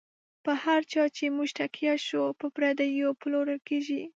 [0.43, 4.01] په هر چا چی موږ تکیه شو، په پردیو پلورل کیږی